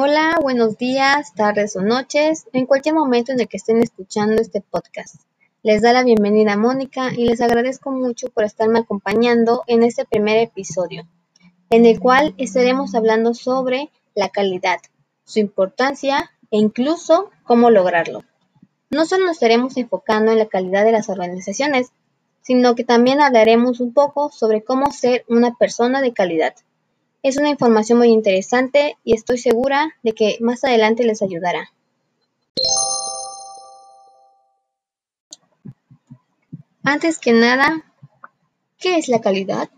Hola, 0.00 0.38
buenos 0.40 0.78
días, 0.78 1.34
tardes 1.34 1.74
o 1.74 1.80
noches, 1.80 2.46
en 2.52 2.66
cualquier 2.66 2.94
momento 2.94 3.32
en 3.32 3.40
el 3.40 3.48
que 3.48 3.56
estén 3.56 3.82
escuchando 3.82 4.40
este 4.40 4.60
podcast. 4.60 5.16
Les 5.64 5.82
da 5.82 5.92
la 5.92 6.04
bienvenida 6.04 6.56
Mónica 6.56 7.10
y 7.12 7.26
les 7.26 7.40
agradezco 7.40 7.90
mucho 7.90 8.28
por 8.28 8.44
estarme 8.44 8.78
acompañando 8.78 9.64
en 9.66 9.82
este 9.82 10.04
primer 10.04 10.36
episodio, 10.36 11.08
en 11.68 11.84
el 11.84 11.98
cual 11.98 12.32
estaremos 12.38 12.94
hablando 12.94 13.34
sobre 13.34 13.90
la 14.14 14.28
calidad, 14.28 14.78
su 15.24 15.40
importancia 15.40 16.30
e 16.52 16.58
incluso 16.58 17.32
cómo 17.42 17.68
lograrlo. 17.68 18.22
No 18.90 19.04
solo 19.04 19.26
nos 19.26 19.34
estaremos 19.34 19.76
enfocando 19.78 20.30
en 20.30 20.38
la 20.38 20.46
calidad 20.46 20.84
de 20.84 20.92
las 20.92 21.08
organizaciones, 21.08 21.90
sino 22.40 22.76
que 22.76 22.84
también 22.84 23.20
hablaremos 23.20 23.80
un 23.80 23.92
poco 23.92 24.30
sobre 24.30 24.62
cómo 24.62 24.92
ser 24.92 25.24
una 25.28 25.56
persona 25.56 26.00
de 26.00 26.12
calidad. 26.12 26.54
Es 27.22 27.36
una 27.36 27.48
información 27.48 27.98
muy 27.98 28.08
interesante 28.08 28.96
y 29.02 29.14
estoy 29.14 29.38
segura 29.38 29.92
de 30.02 30.12
que 30.12 30.38
más 30.40 30.62
adelante 30.62 31.04
les 31.04 31.20
ayudará. 31.20 31.72
Antes 36.84 37.18
que 37.18 37.32
nada, 37.32 37.84
¿qué 38.78 38.96
es 38.96 39.08
la 39.08 39.20
calidad? 39.20 39.68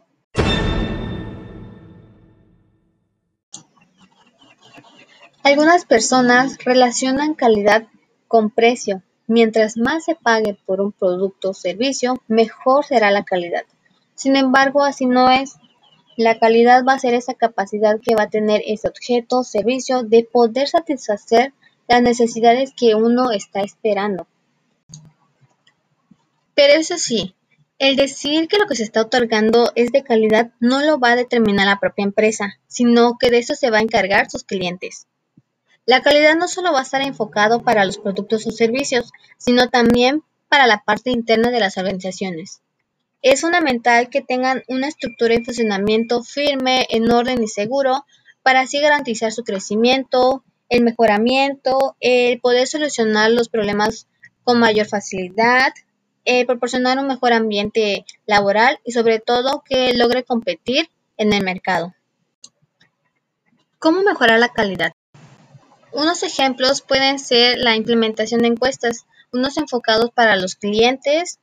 Algunas 5.42 5.86
personas 5.86 6.58
relacionan 6.58 7.34
calidad 7.34 7.88
con 8.28 8.50
precio. 8.50 9.02
Mientras 9.26 9.78
más 9.78 10.04
se 10.04 10.14
pague 10.14 10.58
por 10.66 10.82
un 10.82 10.92
producto 10.92 11.50
o 11.50 11.54
servicio, 11.54 12.22
mejor 12.28 12.84
será 12.84 13.10
la 13.10 13.24
calidad. 13.24 13.64
Sin 14.14 14.36
embargo, 14.36 14.84
así 14.84 15.06
no 15.06 15.30
es. 15.30 15.56
La 16.20 16.38
calidad 16.38 16.84
va 16.86 16.92
a 16.92 16.98
ser 16.98 17.14
esa 17.14 17.32
capacidad 17.32 17.98
que 17.98 18.14
va 18.14 18.24
a 18.24 18.28
tener 18.28 18.60
ese 18.66 18.86
objeto 18.86 19.38
o 19.38 19.42
servicio 19.42 20.02
de 20.02 20.22
poder 20.22 20.68
satisfacer 20.68 21.54
las 21.88 22.02
necesidades 22.02 22.74
que 22.76 22.94
uno 22.94 23.30
está 23.30 23.62
esperando. 23.62 24.26
Pero 26.54 26.74
eso 26.74 26.98
sí, 26.98 27.34
el 27.78 27.96
decir 27.96 28.48
que 28.48 28.58
lo 28.58 28.66
que 28.66 28.76
se 28.76 28.82
está 28.82 29.00
otorgando 29.00 29.72
es 29.76 29.92
de 29.92 30.04
calidad 30.04 30.50
no 30.60 30.82
lo 30.82 31.00
va 31.00 31.12
a 31.12 31.16
determinar 31.16 31.64
la 31.64 31.80
propia 31.80 32.04
empresa, 32.04 32.58
sino 32.66 33.16
que 33.18 33.30
de 33.30 33.38
eso 33.38 33.54
se 33.54 33.70
va 33.70 33.78
a 33.78 33.82
encargar 33.82 34.30
sus 34.30 34.44
clientes. 34.44 35.06
La 35.86 36.02
calidad 36.02 36.36
no 36.36 36.48
solo 36.48 36.70
va 36.74 36.80
a 36.80 36.82
estar 36.82 37.00
enfocado 37.00 37.62
para 37.62 37.86
los 37.86 37.96
productos 37.96 38.46
o 38.46 38.50
servicios, 38.50 39.10
sino 39.38 39.70
también 39.70 40.22
para 40.50 40.66
la 40.66 40.84
parte 40.84 41.12
interna 41.12 41.50
de 41.50 41.60
las 41.60 41.78
organizaciones. 41.78 42.60
Es 43.22 43.42
fundamental 43.42 44.08
que 44.08 44.22
tengan 44.22 44.62
una 44.66 44.88
estructura 44.88 45.34
y 45.34 45.44
funcionamiento 45.44 46.22
firme, 46.22 46.86
en 46.88 47.10
orden 47.10 47.42
y 47.42 47.48
seguro, 47.48 48.06
para 48.42 48.60
así 48.60 48.80
garantizar 48.80 49.32
su 49.32 49.44
crecimiento, 49.44 50.42
el 50.70 50.82
mejoramiento, 50.82 51.96
el 52.00 52.40
poder 52.40 52.66
solucionar 52.66 53.30
los 53.30 53.48
problemas 53.48 54.06
con 54.44 54.58
mayor 54.58 54.86
facilidad, 54.86 55.72
eh, 56.24 56.46
proporcionar 56.46 56.98
un 56.98 57.08
mejor 57.08 57.32
ambiente 57.32 58.06
laboral 58.26 58.78
y 58.84 58.92
sobre 58.92 59.18
todo 59.18 59.62
que 59.68 59.92
logre 59.94 60.24
competir 60.24 60.88
en 61.16 61.32
el 61.32 61.44
mercado. 61.44 61.94
¿Cómo 63.78 64.02
mejorar 64.02 64.38
la 64.38 64.52
calidad? 64.52 64.92
Unos 65.92 66.22
ejemplos 66.22 66.82
pueden 66.82 67.18
ser 67.18 67.58
la 67.58 67.76
implementación 67.76 68.42
de 68.42 68.48
encuestas, 68.48 69.06
unos 69.32 69.56
enfocados 69.56 70.10
para 70.10 70.36
los 70.36 70.54
clientes, 70.54 71.38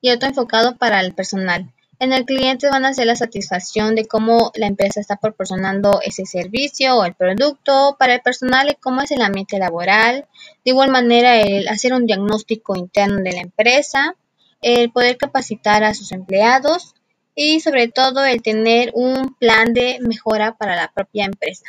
y 0.00 0.10
otro 0.10 0.28
enfocado 0.28 0.76
para 0.76 1.00
el 1.00 1.14
personal. 1.14 1.72
En 1.98 2.14
el 2.14 2.24
cliente 2.24 2.70
van 2.70 2.86
a 2.86 2.94
ser 2.94 3.06
la 3.06 3.14
satisfacción 3.14 3.94
de 3.94 4.06
cómo 4.06 4.52
la 4.54 4.66
empresa 4.66 5.00
está 5.00 5.16
proporcionando 5.16 6.00
ese 6.02 6.24
servicio 6.24 6.96
o 6.96 7.04
el 7.04 7.14
producto, 7.14 7.96
para 7.98 8.14
el 8.14 8.22
personal 8.22 8.70
y 8.70 8.74
cómo 8.76 9.02
es 9.02 9.10
el 9.10 9.20
ambiente 9.20 9.58
laboral, 9.58 10.26
de 10.64 10.70
igual 10.70 10.90
manera 10.90 11.36
el 11.42 11.68
hacer 11.68 11.92
un 11.92 12.06
diagnóstico 12.06 12.74
interno 12.74 13.22
de 13.22 13.32
la 13.32 13.42
empresa, 13.42 14.16
el 14.62 14.90
poder 14.90 15.18
capacitar 15.18 15.84
a 15.84 15.92
sus 15.92 16.12
empleados 16.12 16.94
y 17.34 17.60
sobre 17.60 17.88
todo 17.88 18.24
el 18.24 18.40
tener 18.40 18.92
un 18.94 19.34
plan 19.34 19.74
de 19.74 19.98
mejora 20.00 20.56
para 20.56 20.76
la 20.76 20.90
propia 20.90 21.26
empresa. 21.26 21.66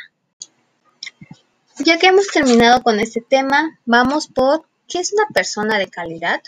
Ya 1.84 1.98
que 1.98 2.06
hemos 2.06 2.28
terminado 2.28 2.82
con 2.82 3.00
este 3.00 3.20
tema, 3.20 3.78
vamos 3.84 4.28
por 4.28 4.64
¿qué 4.88 5.00
es 5.00 5.12
una 5.12 5.26
persona 5.32 5.78
de 5.78 5.88
calidad? 5.88 6.40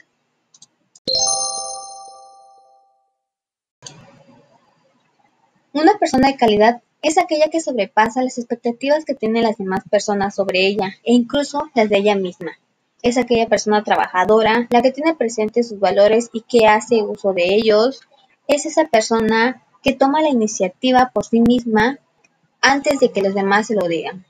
Una 5.75 5.99
persona 5.99 6.29
de 6.29 6.37
calidad 6.37 6.83
es 7.03 7.19
aquella 7.19 7.51
que 7.51 7.61
sobrepasa 7.61 8.23
las 8.23 8.39
expectativas 8.39 9.05
que 9.05 9.17
tienen 9.17 9.43
las 9.43 9.59
demás 9.59 9.83
personas 9.91 10.37
sobre 10.37 10.65
ella 10.69 10.95
e 11.03 11.13
incluso 11.13 11.69
las 11.75 11.89
de 11.89 11.99
ella 11.99 12.15
misma. 12.15 12.53
Es 13.03 13.19
aquella 13.19 13.49
persona 13.49 13.83
trabajadora, 13.83 14.69
la 14.71 14.83
que 14.83 14.93
tiene 14.93 15.17
presentes 15.17 15.69
sus 15.69 15.81
valores 15.81 16.31
y 16.33 16.43
que 16.43 16.69
hace 16.69 17.03
uso 17.03 17.33
de 17.33 17.57
ellos. 17.57 18.03
Es 18.47 18.67
esa 18.67 18.85
persona 18.85 19.65
que 19.83 19.95
toma 19.95 20.23
la 20.23 20.29
iniciativa 20.29 21.11
por 21.13 21.25
sí 21.25 21.41
misma 21.41 21.99
antes 22.61 23.01
de 23.01 23.11
que 23.11 23.23
los 23.23 23.35
demás 23.35 23.67
se 23.67 23.75
lo 23.75 23.89
digan. 23.89 24.25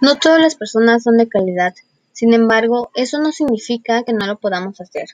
No 0.00 0.14
todas 0.14 0.40
las 0.40 0.54
personas 0.54 1.02
son 1.02 1.16
de 1.16 1.28
calidad, 1.28 1.74
sin 2.12 2.34
embargo, 2.34 2.92
eso 2.94 3.18
no 3.18 3.32
significa 3.32 4.04
que 4.04 4.12
no 4.12 4.26
lo 4.28 4.38
podamos 4.38 4.80
hacer. 4.80 5.08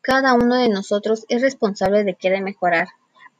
Cada 0.00 0.34
uno 0.34 0.56
de 0.56 0.68
nosotros 0.68 1.26
es 1.28 1.42
responsable 1.42 2.02
de 2.02 2.14
querer 2.14 2.42
mejorar, 2.42 2.88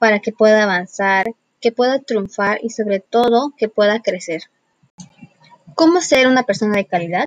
para 0.07 0.21
que 0.21 0.31
pueda 0.31 0.63
avanzar, 0.63 1.35
que 1.61 1.73
pueda 1.73 1.99
triunfar 1.99 2.61
y 2.63 2.71
sobre 2.71 3.01
todo 3.01 3.53
que 3.59 3.69
pueda 3.69 4.03
crecer. 4.03 4.43
¿Cómo 5.75 6.01
ser 6.01 6.29
una 6.29 6.45
persona 6.45 6.77
de 6.77 6.87
calidad? 6.87 7.25